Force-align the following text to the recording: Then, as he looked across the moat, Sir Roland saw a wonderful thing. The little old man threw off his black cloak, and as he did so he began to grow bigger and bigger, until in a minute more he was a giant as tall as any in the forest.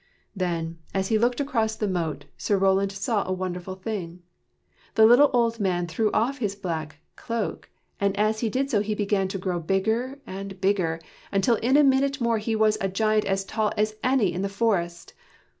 Then, 0.35 0.79
as 0.95 1.09
he 1.09 1.19
looked 1.19 1.39
across 1.39 1.75
the 1.75 1.87
moat, 1.87 2.25
Sir 2.35 2.57
Roland 2.57 2.91
saw 2.91 3.23
a 3.27 3.31
wonderful 3.31 3.75
thing. 3.75 4.23
The 4.95 5.05
little 5.05 5.29
old 5.31 5.59
man 5.59 5.85
threw 5.85 6.11
off 6.11 6.39
his 6.39 6.55
black 6.55 6.97
cloak, 7.15 7.69
and 7.99 8.17
as 8.17 8.39
he 8.39 8.49
did 8.49 8.71
so 8.71 8.81
he 8.81 8.95
began 8.95 9.27
to 9.27 9.37
grow 9.37 9.59
bigger 9.59 10.17
and 10.25 10.59
bigger, 10.59 10.97
until 11.31 11.57
in 11.57 11.77
a 11.77 11.83
minute 11.83 12.19
more 12.19 12.39
he 12.39 12.55
was 12.55 12.79
a 12.81 12.87
giant 12.89 13.25
as 13.25 13.45
tall 13.45 13.73
as 13.77 13.93
any 14.03 14.33
in 14.33 14.41
the 14.41 14.49
forest. 14.49 15.13